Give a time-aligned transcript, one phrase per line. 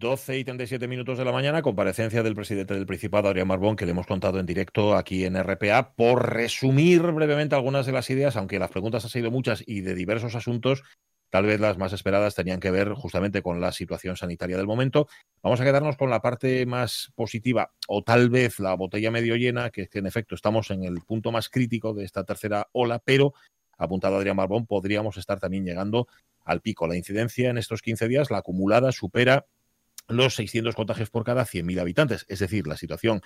[0.00, 3.84] 12 y 37 minutos de la mañana, comparecencia del presidente del Principado, Adrián Marbón, que
[3.84, 8.34] le hemos contado en directo aquí en RPA, por resumir brevemente algunas de las ideas,
[8.36, 10.84] aunque las preguntas han sido muchas y de diversos asuntos,
[11.28, 15.06] tal vez las más esperadas tenían que ver justamente con la situación sanitaria del momento.
[15.42, 19.68] Vamos a quedarnos con la parte más positiva, o tal vez la botella medio llena,
[19.68, 23.00] que es que en efecto estamos en el punto más crítico de esta tercera ola,
[23.04, 23.34] pero
[23.76, 26.08] apuntado Adrián Marbón, podríamos estar también llegando
[26.42, 26.86] al pico.
[26.86, 29.44] La incidencia en estos 15 días, la acumulada, supera
[30.10, 32.26] los 600 contagios por cada 100.000 habitantes.
[32.28, 33.22] Es decir, la situación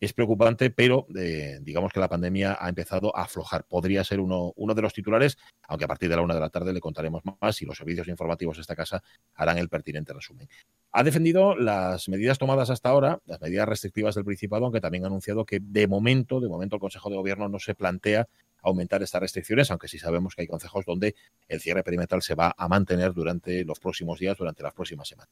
[0.00, 3.64] es preocupante, pero eh, digamos que la pandemia ha empezado a aflojar.
[3.64, 5.38] Podría ser uno, de los titulares,
[5.68, 8.08] aunque a partir de la una de la tarde le contaremos más y los servicios
[8.08, 9.02] informativos de esta casa
[9.34, 10.48] harán el pertinente resumen.
[10.92, 15.08] Ha defendido las medidas tomadas hasta ahora, las medidas restrictivas del Principado, aunque también ha
[15.08, 18.28] anunciado que de momento, de momento el Consejo de Gobierno no se plantea
[18.62, 21.14] aumentar estas restricciones, aunque sí sabemos que hay consejos donde
[21.48, 25.30] el cierre perimetral se va a mantener durante los próximos días, durante las próximas semanas.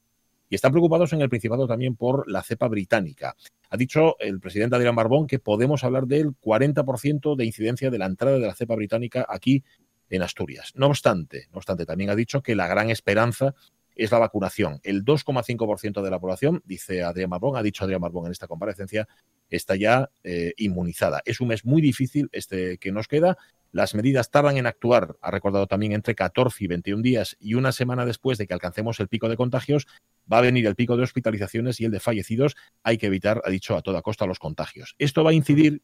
[0.49, 3.35] Y están preocupados en el Principado también por la cepa británica.
[3.69, 8.05] Ha dicho el presidente Adrián Barbón que podemos hablar del 40% de incidencia de la
[8.05, 9.63] entrada de la cepa británica aquí
[10.09, 10.71] en Asturias.
[10.75, 13.55] No obstante, no obstante, también ha dicho que la gran esperanza
[13.95, 14.79] es la vacunación.
[14.83, 19.07] El 2,5% de la población, dice Adrián Barbón, ha dicho Adrián Barbón en esta comparecencia,
[19.49, 21.21] está ya eh, inmunizada.
[21.25, 23.37] Es un mes muy difícil este que nos queda.
[23.71, 27.71] Las medidas tardan en actuar, ha recordado también, entre 14 y 21 días y una
[27.71, 29.87] semana después de que alcancemos el pico de contagios,
[30.31, 32.55] va a venir el pico de hospitalizaciones y el de fallecidos.
[32.83, 34.95] Hay que evitar, ha dicho, a toda costa los contagios.
[34.97, 35.81] Esto va a incidir,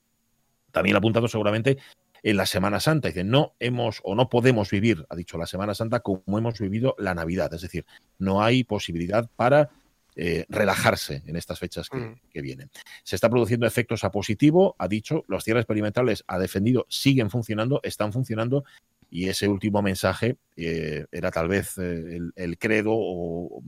[0.71, 1.77] también apuntado seguramente,
[2.23, 3.09] en la Semana Santa.
[3.09, 6.95] Dice, no hemos o no podemos vivir, ha dicho la Semana Santa, como hemos vivido
[6.97, 7.53] la Navidad.
[7.53, 7.85] Es decir,
[8.19, 9.69] no hay posibilidad para
[10.15, 12.29] eh, relajarse en estas fechas mm.
[12.29, 12.69] que, vienen.
[13.03, 17.79] Se está produciendo efectos a positivo, ha dicho, los cierres perimetrales ha defendido, siguen funcionando,
[17.83, 18.65] están funcionando
[19.11, 23.61] y ese último mensaje eh, era tal vez eh, el, credo o,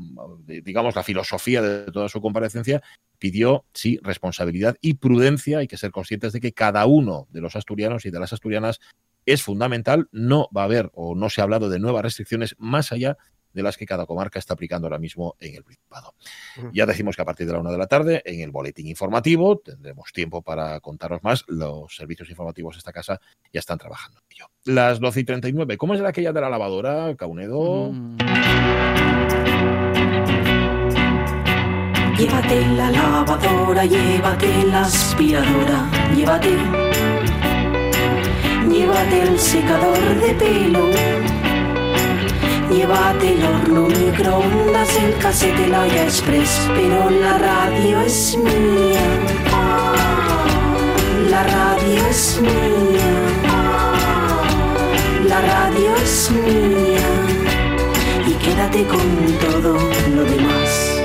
[0.48, 2.82] digamos, la filosofía de toda su comparecencia,
[3.20, 5.60] pidió, sí, responsabilidad y prudencia.
[5.60, 8.80] Hay que ser conscientes de que cada uno de los asturianos y de las asturianas
[9.26, 10.08] es fundamental.
[10.14, 13.18] No va a haber o no se ha hablado de nuevas restricciones más allá
[13.54, 16.16] de las que cada comarca está aplicando ahora mismo en el Principado.
[16.74, 19.58] Ya decimos que a partir de la una de la tarde, en el boletín informativo,
[19.60, 21.44] tendremos tiempo para contaros más.
[21.48, 23.20] Los servicios informativos de esta casa
[23.52, 24.46] ya están trabajando en ello.
[24.66, 25.78] Las 12 y 39.
[25.78, 27.92] ¿Cómo es la aquella de la lavadora, Caunedo?
[27.92, 28.18] Mm.
[32.18, 36.58] Llévate la lavadora, llévate la aspiradora, llévate.
[38.70, 41.43] Llévate el secador de pelo
[42.74, 49.00] Llévate el horno, microondas, el casete, la olla express, pero la radio es mía.
[51.30, 53.12] La radio es mía.
[55.28, 57.10] La radio es mía.
[58.28, 59.00] Y quédate con
[59.40, 59.78] todo
[60.16, 61.02] lo demás.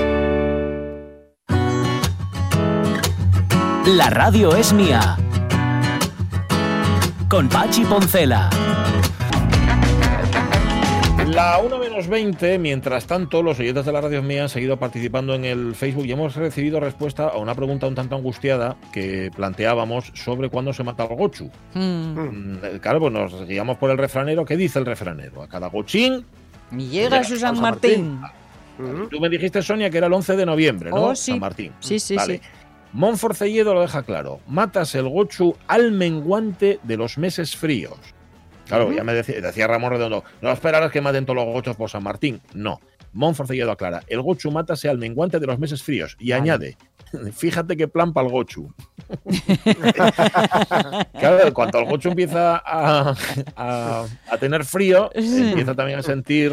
[3.84, 5.18] La radio es mía.
[7.28, 8.48] Con Pachi Poncela.
[11.38, 15.36] La 1 menos 20, mientras tanto, los oyentes de la radio mía han seguido participando
[15.36, 20.10] en el Facebook y hemos recibido respuesta a una pregunta un tanto angustiada que planteábamos
[20.14, 21.48] sobre cuándo se mata al gochu.
[21.74, 22.18] Hmm.
[22.18, 24.44] Mm, claro, pues nos guiamos por el refranero.
[24.44, 25.40] ¿Qué dice el refranero?
[25.40, 26.24] A cada gochín.
[26.72, 28.20] Y llega su San Martín.
[29.08, 30.96] Tú me dijiste, Sonia, que era el 11 de noviembre, ¿no?
[30.96, 31.30] Oh, sí.
[31.30, 31.72] San Martín.
[31.78, 32.40] Sí, sí, sí.
[32.92, 34.40] Monforcelledo lo deja claro.
[34.48, 38.17] Matas el gochu al menguante de los meses fríos.
[38.68, 42.02] Claro, ya me decía, Ramón Redondo, no esperarás que maten todos los gochos por San
[42.02, 42.40] Martín.
[42.54, 42.80] No.
[43.14, 46.76] Monforcelledo aclara, el gochu mata sea el menguante de los meses fríos y añade,
[47.32, 48.72] fíjate qué plan para el gochu.
[51.18, 53.14] claro, cuando el gochu empieza a,
[54.38, 56.52] tener frío, empieza también a sentir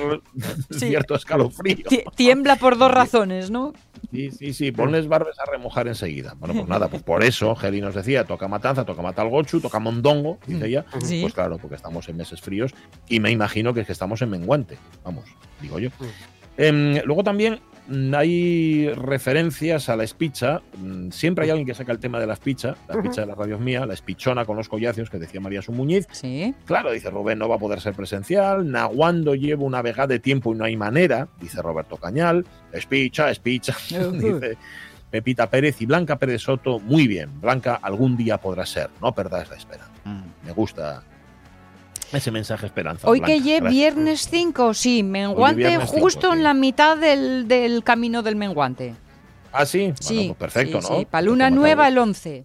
[0.71, 1.85] cierto escalofrío.
[2.15, 3.73] Tiembla por dos razones, ¿no?
[4.11, 6.35] Sí, sí, sí, ponles barbes a remojar enseguida.
[6.37, 9.59] Bueno, pues nada, pues por eso Geli nos decía, toca matanza, toca matar al gochu,
[9.59, 10.85] toca mondongo, dice ella.
[10.91, 12.73] Pues claro, porque estamos en meses fríos
[13.09, 15.25] y me imagino que es que estamos en menguante, vamos,
[15.61, 15.89] digo yo.
[16.57, 17.74] Em, luego también mm,
[18.13, 20.61] hay referencias a la espicha.
[20.77, 23.37] Mm, siempre hay alguien que saca el tema de la espicha, la espicha de las
[23.37, 26.07] radios mía, la espichona con los collacios que decía María Sumuñiz.
[26.11, 26.53] Sí.
[26.65, 28.69] Claro, dice Rubén, no va a poder ser presencial.
[28.69, 32.45] Nahuando llevo una vegada de tiempo y no hay manera, dice Roberto Cañal.
[32.71, 33.75] Espicha, espicha,
[34.11, 34.57] dice
[35.11, 36.79] Pepita Pérez y Blanca Pérez Soto.
[36.79, 39.91] Muy bien, Blanca algún día podrá ser, no perdáis la esperanza.
[40.03, 40.45] Mm.
[40.45, 41.03] Me gusta
[42.11, 43.07] ese mensaje esperanza.
[43.07, 48.95] Hoy que lleve viernes 5, sí, menguante justo en la mitad del, camino del menguante.
[49.51, 50.99] Ah, sí, sí pues perfecto, ¿no?
[50.99, 52.43] Sí, para luna nueva el 11.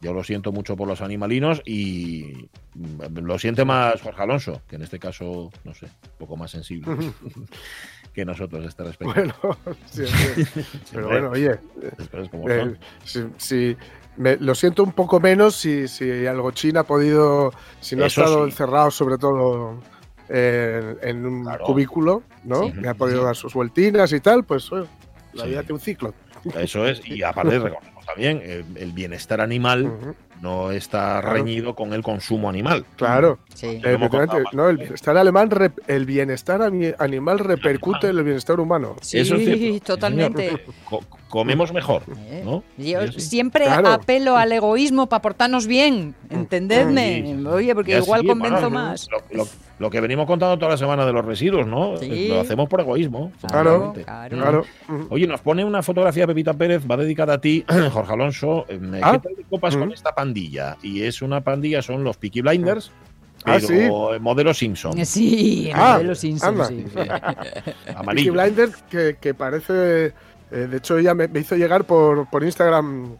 [0.00, 4.82] Yo lo siento mucho por los animalinos y lo siente más Jorge Alonso, que en
[4.82, 6.92] este caso, no sé, un poco más sensible
[8.12, 9.14] que nosotros este respecto.
[9.14, 9.34] Bueno,
[9.86, 10.62] sí, sí.
[10.92, 11.58] pero bueno, oye,
[12.48, 12.74] eh,
[13.38, 13.76] si,
[14.16, 18.44] lo siento un poco menos si, si algo China ha podido, si no ha estado
[18.44, 19.80] encerrado sobre todo
[20.28, 22.64] en, un cubículo, ¿no?
[22.64, 24.70] Sí, ha podido dar sus vueltinas y tal, pues
[25.32, 26.14] la vida tiene un ciclo.
[26.56, 27.60] Eso es, y aparte
[28.06, 32.84] también, el, bienestar animal no está reñido con el consumo animal.
[32.96, 33.80] Claro, sí.
[34.52, 35.50] no, el bienestar alemán,
[35.86, 36.62] el bienestar
[36.98, 38.96] animal repercute en el bienestar humano.
[39.00, 40.64] Sí, totalmente.
[41.28, 42.64] comemos mejor, eh, ¿no?
[42.76, 47.36] Yo siempre apelo al egoísmo para portarnos bien, entendedme.
[47.46, 49.08] Oye, porque igual convenzo más.
[49.78, 51.94] Lo que venimos contando toda la semana de los residuos, ¿no?
[51.96, 53.32] Lo hacemos por egoísmo.
[53.48, 53.94] Claro,
[54.28, 54.64] claro.
[55.10, 58.66] Oye, nos pone una fotografía Pepita Pérez, va dedicada a ti, Jorge Alonso.
[58.68, 60.76] Eh, ¿Qué tal de copas con esta pandilla?
[60.82, 62.90] Y es una pandilla, son los Peaky Blinders.
[63.44, 65.04] Ah, pero modelo Simpson.
[65.04, 66.66] Sí, ah, modelo Simpson.
[66.66, 66.84] Sí.
[68.06, 70.14] Peaky Blinders, que, parece.
[70.50, 73.16] Eh, de hecho, ella me, hizo llegar por, por Instagram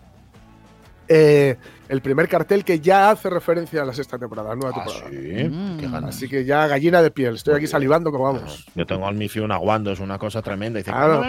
[1.13, 1.57] eh,
[1.89, 5.11] el primer cartel que ya hace referencia a la sexta temporada, nueva ah, temporada.
[5.11, 5.95] Sí, mm.
[6.07, 8.65] Así que ya gallina de piel, estoy aquí salivando como vamos.
[8.75, 10.81] Yo tengo al Mifion aguando, es una cosa tremenda.
[10.81, 11.21] Y dice, no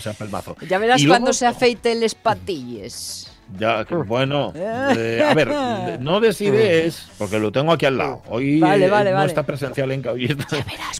[0.18, 0.56] pelmazo.
[0.68, 3.28] Ya verás cuando se afeite el patilles.
[3.58, 8.22] Ya, bueno, eh, a ver, no decides, porque lo tengo aquí al lado.
[8.28, 10.44] Hoy no está presencial en caballito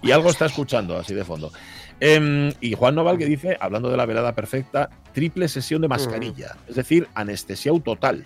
[0.02, 1.52] y algo está escuchando así de fondo.
[2.04, 6.56] Em, y Juan Noval que dice, hablando de la velada perfecta, triple sesión de mascarilla,
[6.66, 8.24] es decir, anestesiado total.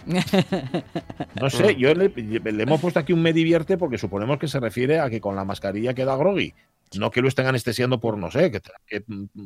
[1.38, 4.98] No sé, yo le, hemos puesto aquí un me divierte porque suponemos que se refiere
[4.98, 6.54] a que con la mascarilla queda groggy,
[6.98, 9.04] no que lo estén anestesiando por, no sé, que tenga que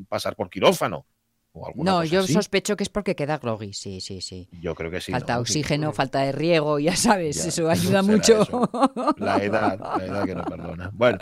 [0.09, 1.07] pasar por quirófano
[1.75, 4.49] no, yo sospecho que es porque queda groggy, sí, sí, sí.
[4.61, 5.13] Yo creo que sí.
[5.13, 8.47] Falta oxígeno, falta de riego, ya sabes, eso ayuda mucho.
[9.17, 10.91] La edad, la edad que no perdona.
[10.93, 11.19] Bueno,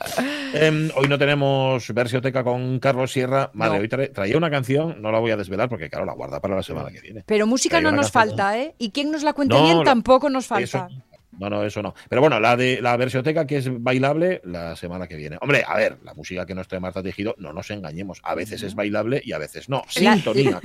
[0.52, 3.50] em, hoy no tenemos versioteca con Carlos Sierra.
[3.54, 6.56] Madre, hoy traía una canción, no la voy a desvelar porque, claro, la guarda para
[6.56, 7.24] la semana que viene.
[7.26, 8.74] Pero música no nos falta, ¿eh?
[8.78, 10.88] Y quien nos la cuente bien tampoco nos falta.
[11.38, 11.94] No, no, eso no.
[12.08, 15.38] Pero bueno, la de la versioteca que es bailable la semana que viene.
[15.40, 18.20] Hombre, a ver, la música que nos trae Marta Tejido, no nos engañemos.
[18.22, 19.82] A veces es bailable y a veces no.
[19.88, 20.60] Sintonía.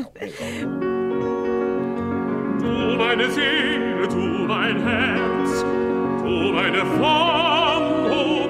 [2.59, 5.63] Du meine Seele, du mein Herz,
[6.23, 8.42] du meine Form, oh,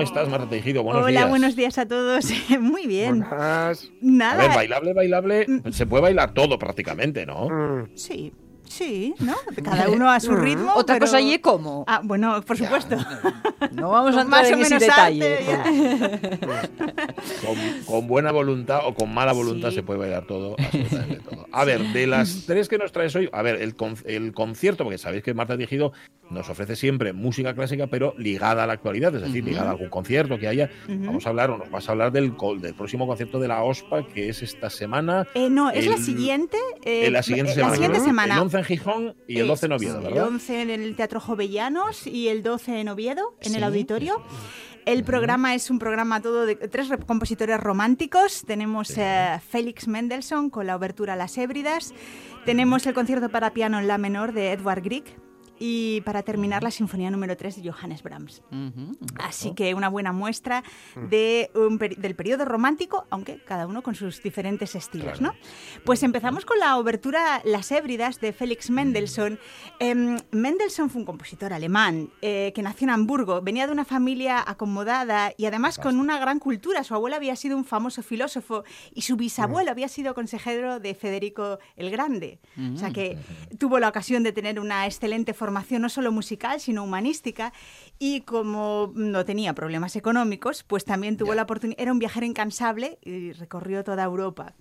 [0.00, 0.82] ¿Cómo estás, Marta Tejido?
[0.82, 1.28] Buenos Hola, días.
[1.28, 2.24] buenos días a todos.
[2.58, 3.18] Muy bien.
[3.20, 3.70] Nada.
[3.70, 5.72] A ver, bailable, bailable, mm.
[5.72, 7.50] se puede bailar todo prácticamente, ¿no?
[7.50, 7.90] Mm.
[7.96, 8.32] Sí.
[8.70, 9.34] Sí, ¿no?
[9.64, 10.72] Cada uno a su ritmo.
[10.76, 11.84] Otra cosa y cómo.
[11.88, 12.96] Ah, bueno, por supuesto.
[13.72, 15.38] No vamos a entrar en ese detalle.
[17.84, 21.46] con, buena voluntad o con mala voluntad se puede bailar todo, absolutamente todo.
[21.52, 23.74] A ver, de las tres que nos traes hoy, a ver, el,
[24.06, 25.92] el concierto, porque sabéis que Marta Tejido
[26.30, 29.88] nos ofrece siempre música clásica, pero ligada a la actualidad, es decir, ligada a algún
[29.88, 30.70] concierto que haya.
[30.88, 34.06] Vamos a hablar, o nos vas a hablar del, del próximo concierto de la OSPA,
[34.06, 35.26] que es esta semana.
[35.34, 36.56] Eh, no, es la siguiente.
[36.84, 37.70] Eh, la siguiente semana.
[37.70, 38.34] La siguiente semana.
[38.34, 40.26] El 11 en Gijón y el 12 en Oviedo, ¿verdad?
[40.26, 44.22] El 11 en el Teatro Jovellanos y el 12 en Oviedo, en el auditorio.
[44.86, 48.44] El programa es un programa todo de tres compositores románticos.
[48.46, 51.92] Tenemos a eh, Félix Mendelssohn con la obertura Las Hébridas.
[52.46, 55.04] Tenemos el concierto para piano en la menor de Edward Grieg
[55.62, 58.42] y para terminar la Sinfonía número 3 de Johannes Brahms.
[59.20, 60.64] Así que una buena muestra
[61.10, 61.50] de
[61.98, 65.20] del periodo romántico, aunque cada uno con sus diferentes estilos.
[65.20, 65.34] ¿no?
[65.84, 69.38] Pues empezamos con la obertura Las Hébridas de Félix Mendelssohn.
[69.78, 74.42] Em, Mendelssohn fue un compositor alemán eh, que nació en Hamburgo, venía de una familia
[74.44, 76.82] acomodada y además con una gran cultura.
[76.84, 78.64] Su abuelo había sido un famoso filósofo
[78.94, 82.40] y su bisabuelo había sido consejero de Federico el Grande.
[82.74, 83.18] O sea que
[83.58, 87.52] tuvo la ocasión de tener una excelente formación formación no solo musical, sino humanística,
[87.98, 92.98] y como no tenía problemas económicos, pues también tuvo la oportunidad, era un viajero incansable
[93.02, 94.54] y recorrió toda Europa.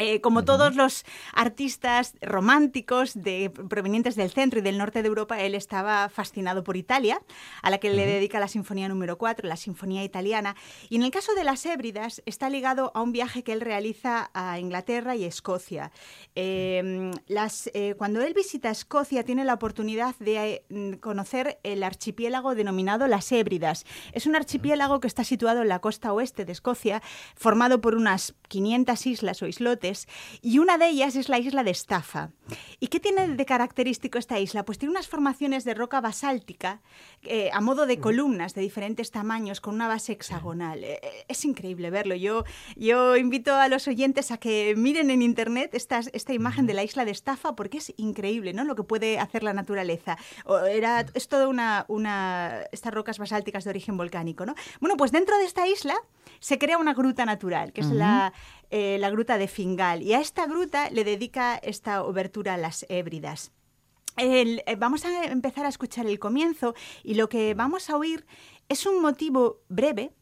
[0.00, 1.04] Eh, como todos los
[1.34, 6.78] artistas románticos de, provenientes del centro y del norte de Europa, él estaba fascinado por
[6.78, 7.20] Italia,
[7.60, 10.56] a la que le dedica la Sinfonía número 4, la Sinfonía Italiana.
[10.88, 14.30] Y en el caso de las Hébridas, está ligado a un viaje que él realiza
[14.32, 15.92] a Inglaterra y Escocia.
[16.34, 22.54] Em, las, eh, cuando él visita Escocia, tiene la oportunidad de eh, conocer el archipiélago
[22.54, 23.84] denominado las Hébridas.
[24.12, 27.02] Es un archipiélago que está situado en la costa oeste de Escocia,
[27.36, 29.89] formado por unas 500 islas o islotes
[30.42, 32.30] y una de ellas es la isla de Estafa.
[32.78, 34.64] ¿Y qué tiene de característico esta isla?
[34.64, 36.80] Pues tiene unas formaciones de roca basáltica
[37.22, 40.82] eh, a modo de columnas de diferentes tamaños con una base hexagonal.
[40.84, 42.14] Eh, eh, es increíble verlo.
[42.14, 42.44] Yo,
[42.76, 46.82] yo invito a los oyentes a que miren en internet esta, esta imagen de la
[46.82, 48.64] isla de Estafa porque es increíble ¿no?
[48.64, 50.16] lo que puede hacer la naturaleza.
[50.70, 54.46] Era, es toda una, una, estas rocas basálticas de origen volcánico.
[54.46, 54.54] ¿no?
[54.80, 55.94] Bueno, pues dentro de esta isla
[56.38, 58.32] se crea una gruta natural, que es la,
[58.70, 59.46] la gruta de
[60.02, 63.52] Y a esta gruta le dedica esta obertura a las hébridas.
[64.16, 66.74] Eh, vamos a empezar a escuchar el comienzo
[67.04, 68.26] y lo que vamos a oír
[68.68, 70.12] es un motivo breve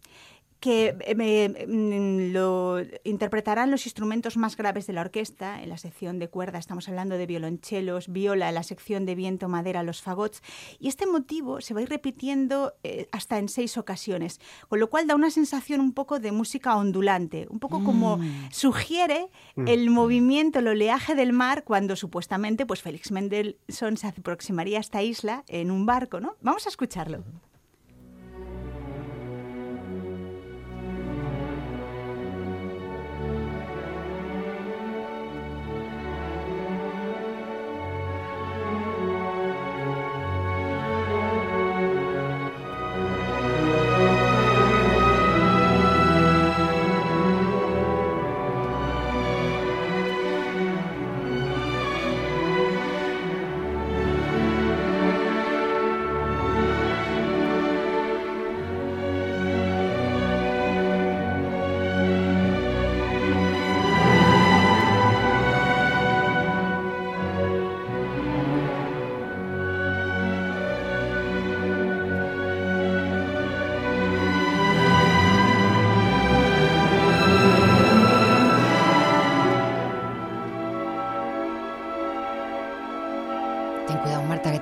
[0.61, 6.19] que eh, mm, lo interpretarán los instrumentos más graves de la orquesta, en la sección
[6.19, 10.43] de cuerda estamos hablando de violonchelos, viola, en la sección de viento, madera, los fagots,
[10.81, 14.91] y este motivo se va a ir repitiendo eh, hasta en seis ocasiones, con lo
[14.91, 18.49] cual da una sensación un poco de música ondulante, un poco como mm.
[18.51, 19.69] sugiere mm.
[19.69, 25.03] el movimiento, el oleaje del mar cuando supuestamente pues Félix Mendelssohn se aproximaría a esta
[25.03, 26.37] isla en un barco, ¿no?
[26.41, 27.23] Vamos a escucharlo.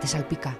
[0.06, 0.56] Salpica.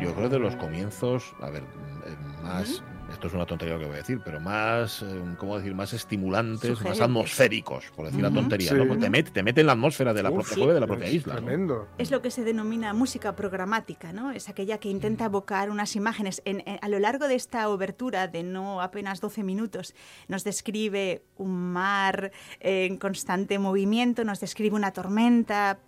[0.00, 2.82] Yo creo de los comienzos, a ver, eh, más,
[3.12, 5.06] esto es una tontería lo que voy a decir, pero más, eh,
[5.38, 5.74] ¿cómo decir?
[5.74, 8.98] Más estimulantes, más atmosféricos, por decir la tontería, ¿no?
[8.98, 11.34] Te mete, te mete en la atmósfera de la, propia, de la propia isla.
[11.34, 11.88] Tremendo.
[11.98, 14.32] Es lo que se denomina música programática, ¿no?
[14.32, 15.26] Es aquella que intenta mm.
[15.26, 16.42] evocar unas imágenes.
[16.44, 19.94] En, a lo largo de esta obertura de no apenas 12 minutos,
[20.28, 25.78] nos describe un mar en constante movimiento, nos describe una tormenta,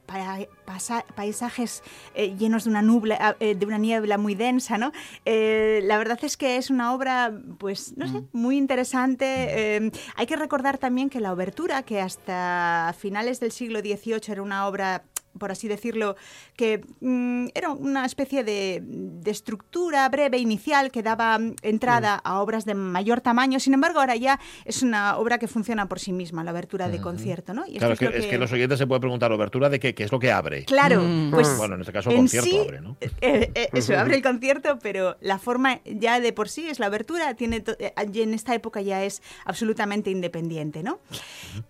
[1.14, 1.82] paisajes
[2.14, 4.92] eh, llenos de una, nubla, eh, de una niebla muy densa, ¿no?
[5.24, 8.28] la verdad es que es una obra pues, no sé, mm.
[8.32, 9.76] muy interesante.
[9.76, 14.42] Em, hay que recordar también que la obertura, que hasta finales del siglo XVIII era
[14.42, 15.04] una obra
[15.38, 16.16] por así decirlo,
[16.56, 18.82] que mm, era una especie de,
[19.28, 22.20] estructura breve inicial que daba entrada mm.
[22.28, 23.60] a obras de mayor tamaño.
[23.60, 27.00] Sin embargo, ahora ya es una obra que funciona por sí misma, la abertura de
[27.00, 27.52] concierto.
[27.52, 27.64] ¿no?
[27.76, 29.94] claro, es, que, los oyentes se pueden preguntar, ¿obertura de qué?
[29.94, 30.64] ¿Qué es lo que abre?
[30.64, 31.30] Claro, mm.
[31.30, 31.56] pues.
[31.58, 32.96] Bueno, en este caso, concierto abre, ¿no?
[33.00, 36.78] Eh, eh, eh, eso, abre el concierto, pero la forma ya de por sí es
[36.78, 37.62] la abertura, tiene
[37.96, 41.00] en esta época ya es absolutamente independiente, ¿no?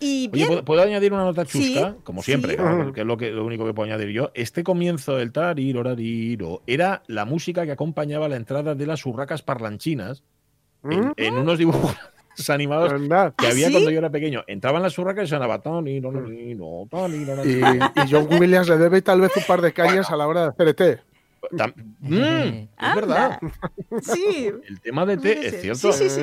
[0.00, 0.28] Y
[0.64, 1.96] ¿puedo, añadir una nota chusca?
[2.04, 5.32] como siempre, que es lo, que, lo único que puedo añadir yo, este comienzo del
[6.66, 10.22] era la música que acompañaba la entrada de las urracas parlanchinas
[10.84, 11.38] en, ¿Mm?
[11.38, 11.96] unos dibujos
[12.48, 12.92] animados
[13.36, 14.44] que había ¿Ah, cuando yo era pequeño.
[14.46, 19.36] Entraban las urracas y sonaba Tony, no, y, y John Williams le debe tal vez
[19.36, 21.00] un par de cañas a la hora de hacer té.
[22.00, 23.38] Mm, es verdad.
[24.02, 24.50] Sí.
[24.68, 25.92] El tema de té es cierto.
[25.92, 26.22] Sí, sí, sí.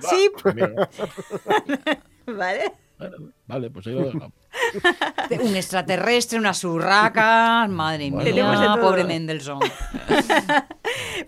[0.00, 0.30] Sí.
[2.26, 2.72] vale
[3.46, 4.32] vale, pues ahí lo dejamos.
[5.40, 9.60] Un extraterrestre, unas urracas, madre mía, pobre Mendelssohn.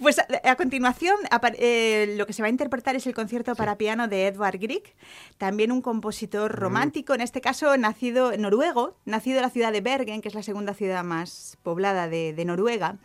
[0.01, 1.17] Pues a, continuación,
[1.59, 4.95] eh, lo que se va a interpretar es el concierto para piano de Edvard Grieg,
[5.37, 10.23] también un compositor romántico, en este caso nacido noruego, nacido en la ciudad de Bergen,
[10.23, 12.97] que es la segunda ciudad más poblada de, Noruega.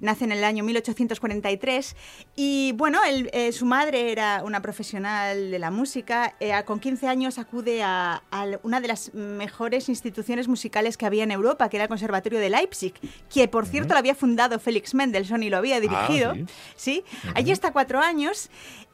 [0.00, 1.96] Nace en el año 1843
[2.34, 6.34] y bueno, eh, su madre era una profesional de la música.
[6.40, 8.22] Eh, con 15 años acude a,
[8.62, 9.49] una de las mejores
[9.88, 12.94] instituciones musicales que había en Europa, que era el Conservatorio de Leipzig,
[13.32, 16.32] que por cierto lo había fundado Félix Mendelssohn y lo había dirigido.
[16.32, 17.04] Ah, sí.
[17.34, 18.50] Allí está cuatro años.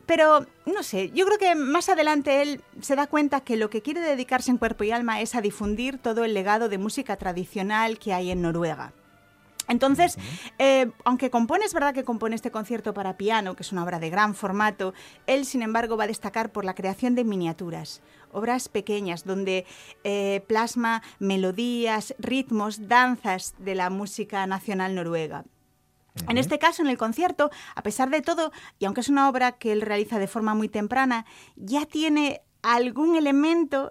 [0.06, 3.82] Pero, no sé, yo creo que más adelante él se da cuenta que lo que
[3.82, 7.98] quiere dedicarse en cuerpo y alma es a difundir todo el legado de música tradicional
[7.98, 8.92] que hay en Noruega.
[9.68, 10.16] Entonces,
[10.58, 13.98] eh, aunque compone, es verdad que compone este concierto para piano, que es una obra
[13.98, 14.94] de gran formato,
[15.26, 18.00] él, sin embargo, va a destacar por la creación de miniaturas,
[18.36, 19.66] obras pequeñas, donde
[20.04, 25.44] eh, plasma melodías, ritmos, danzas de la música nacional noruega.
[26.28, 29.52] En este caso, en el concierto, a pesar de todo, y aunque es una obra
[29.52, 31.26] que él realiza de forma muy temprana,
[31.56, 33.90] ya tiene algún elemento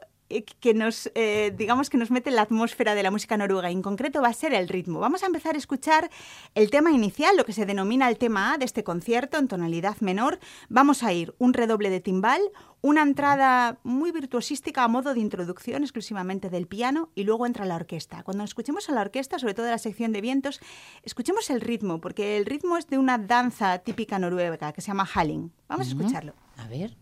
[0.59, 3.69] que nos, eh, digamos que nos mete en la atmósfera de la música noruega.
[3.69, 4.99] En concreto va a ser el ritmo.
[4.99, 6.09] Vamos a empezar a escuchar
[6.55, 9.97] el tema inicial, lo que se denomina el tema A de este concierto en tonalidad
[10.01, 10.39] menor.
[10.69, 12.41] Vamos a ir un redoble de timbal,
[12.81, 17.75] una entrada muy virtuosística a modo de introducción exclusivamente del piano y luego entra la
[17.75, 18.23] orquesta.
[18.23, 20.59] Cuando escuchemos a la orquesta, sobre todo la sección de vientos,
[21.03, 25.07] escuchemos el ritmo, porque el ritmo es de una danza típica noruega que se llama
[25.11, 25.51] Halling.
[25.67, 26.33] Vamos a escucharlo.
[26.57, 26.95] A ver.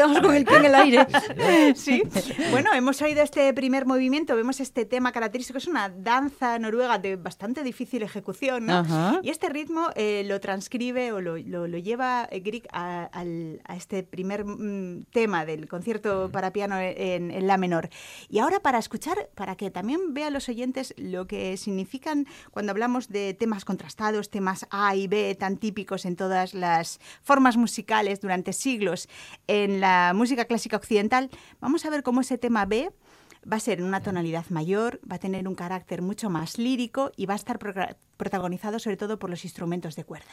[0.00, 1.06] Quedamos con el pie en el aire.
[1.76, 2.02] sí.
[2.50, 7.16] Bueno, hemos oído este primer movimiento, vemos este tema característico, es una danza noruega de
[7.16, 9.20] bastante difícil ejecución, ¿no?
[9.22, 13.10] Y este ritmo eh, lo transcribe o lo, lleva eh, Grieg a,
[13.76, 17.90] este primer mm, tema del concierto para piano en, en, la menor.
[18.30, 23.10] Y ahora para escuchar, para que también vean los oyentes lo que significan cuando hablamos
[23.10, 28.54] de temas contrastados, temas A y B tan típicos en todas las formas musicales durante
[28.54, 29.06] siglos
[29.46, 32.90] en la música clásica occidental, vamos a ver cómo ese tema B
[33.50, 37.12] va a ser en una tonalidad mayor, va a tener un carácter mucho más lírico
[37.16, 37.58] y va a estar
[38.16, 40.32] protagonizado sobre todo por los instrumentos de cuerda.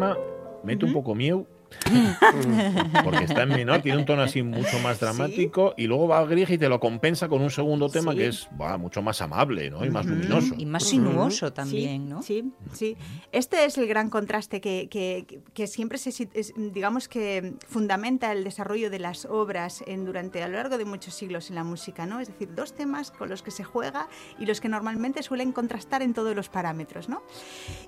[0.00, 0.16] Tema
[0.64, 1.46] mete un poco miedo
[3.04, 6.24] Porque está en menor, tiene un tono así mucho más dramático y luego va a
[6.24, 9.84] Grieg y te lo compensa con un segundo tema que es mucho más amable ¿no?
[9.84, 10.54] y más luminoso.
[10.56, 12.22] Y más sinuoso también, ¿no?
[12.22, 12.96] Sí, sí.
[13.32, 18.98] Este es el gran contraste que, que, siempre se, digamos que fundamenta el desarrollo de
[18.98, 22.20] las obras en, durante a lo largo de muchos siglos en la música, ¿no?
[22.20, 26.02] Es decir, dos temas con los que se juega y los que normalmente suelen contrastar
[26.02, 27.22] en todos los parámetros, ¿no?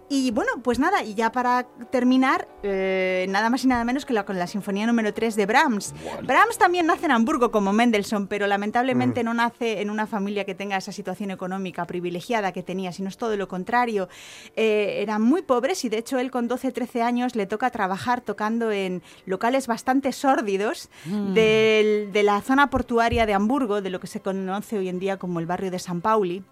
[0.08, 4.12] Y bueno, pues nada, y ya para terminar, eh, nada más y nada menos que
[4.12, 5.94] la, con la Sinfonía número 3 de Brahms.
[6.22, 9.24] Brahms también nace en Hamburgo como Mendelssohn, pero lamentablemente mm.
[9.24, 13.16] no nace en una familia que tenga esa situación económica privilegiada que tenía, sino es
[13.16, 14.08] todo lo contrario.
[14.56, 18.20] Eh, eran muy pobres y de hecho él con 12, 13 años le toca trabajar
[18.20, 21.32] tocando en locales bastante sórdidos mm.
[21.32, 25.40] de la zona portuaria de Hamburgo, de lo que se conoce hoy en día como
[25.40, 26.44] el barrio de San Pauli.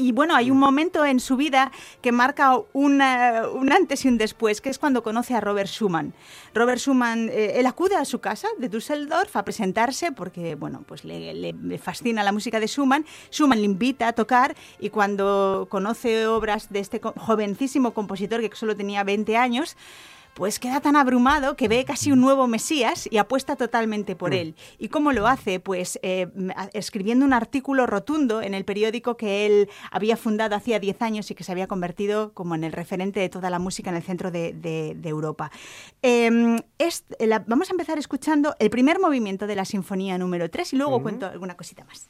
[0.00, 0.60] Y bueno, hay un mm.
[0.60, 5.34] momento en su vida que marca un antes y un después, que es cuando conoce
[5.34, 6.14] a Robert Schumann.
[6.54, 11.04] Robert Schumann, eh, él acude a su casa de Düsseldorf a presentarse porque, bueno, pues
[11.04, 13.04] le, fascina la música de Schumann.
[13.30, 18.74] Schumann le invita a tocar y cuando conoce obras de este jovencísimo compositor que solo
[18.74, 19.76] tenía 20 años,
[20.34, 24.34] pues queda tan abrumado que ve casi un nuevo Mesías y apuesta totalmente por mm.
[24.34, 24.54] él.
[24.78, 25.60] ¿Y cómo lo hace?
[25.60, 26.28] Pues eh,
[26.72, 31.34] escribiendo un artículo rotundo en el periódico que él había fundado hacía 10 años y
[31.34, 34.30] que se había convertido como en el referente de toda la música en el centro
[34.30, 35.50] de, Europa.
[36.02, 36.58] Em,
[37.46, 41.26] vamos a empezar escuchando el primer movimiento de la Sinfonía número 3 y luego cuento
[41.26, 42.08] alguna cosita más.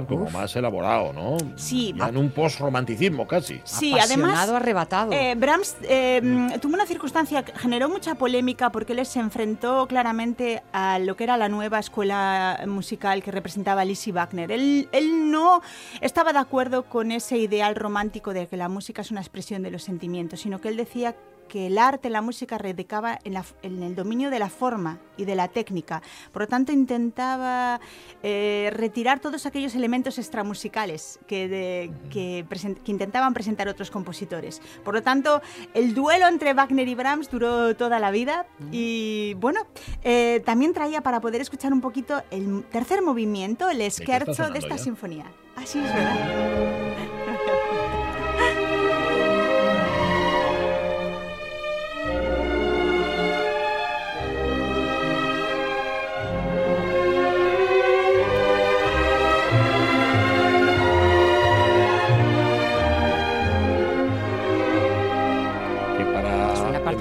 [0.00, 1.36] Ya como más elaborado, ¿no?
[1.56, 1.94] Sí.
[1.98, 3.60] en un post-romanticismo casi.
[3.64, 4.48] Sí, además.
[4.48, 5.12] arrebatado.
[5.12, 6.20] Eh, Brahms eh,
[6.60, 11.24] tuvo una circunstancia que generó mucha polémica porque él se enfrentó claramente a lo que
[11.24, 14.52] era la nueva escuela musical que representaba Lizzie Wagner.
[14.52, 15.62] Él, él no
[16.00, 19.70] estaba de acuerdo con ese ideal romántico de que la música es una expresión de
[19.70, 21.14] los sentimientos, sino que él decía
[21.48, 25.48] que el arte, la música radicaba en, el dominio de la forma y de la
[25.48, 26.02] técnica.
[26.32, 27.80] Por lo tanto, intentaba
[28.22, 32.44] eh, retirar todos aquellos elementos extramusicales que, que,
[32.86, 34.60] intentaban presentar otros compositores.
[34.84, 35.42] Por lo tanto,
[35.74, 39.66] el duelo entre Wagner y Brahms duró toda la vida y bueno,
[40.02, 44.78] eh, también traía para poder escuchar un poquito el tercer movimiento, el scherzo de, esta
[44.78, 45.26] sinfonía.
[45.56, 47.33] Así es verdad.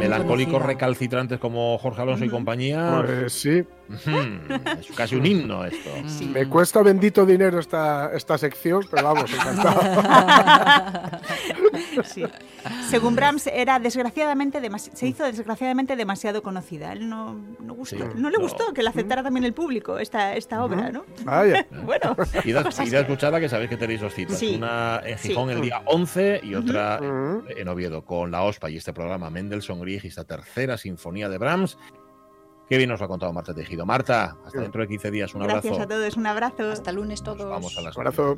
[0.03, 3.03] Melancólicos recalcitrantes como Jorge Alonso y compañía.
[3.05, 3.63] Pues sí.
[4.79, 5.89] Es casi un himno esto.
[6.31, 9.81] Me cuesta bendito dinero esta, esta sección, pero vamos, encantado.
[12.89, 16.93] Según Brahms, era desgraciadamente se hizo desgraciadamente demasiado conocida.
[16.93, 20.63] Él no, no, gustó, no le gustó que la aceptara también el público esta, esta
[20.63, 21.05] obra, ¿no?
[21.23, 21.65] Vaya.
[21.85, 22.15] bueno.
[22.43, 24.41] Y de, escucharla que sabéis que tenéis dos citas.
[24.41, 28.93] Una en Gijón el día 11 y otra en Oviedo con la OSPA y este
[28.93, 31.77] programa Mendelssohn Grieg y esta tercera sinfonía de Brahms.
[32.69, 33.85] Qué bien nos lo ha contado Marta Tejido.
[33.85, 35.35] Marta, hasta dentro de 15 días.
[35.35, 35.67] Un abrazo.
[35.67, 36.17] Gracias a todos.
[36.17, 36.71] Un abrazo.
[36.71, 37.49] Hasta lunes todos.
[37.49, 38.37] vamos a las abrazo.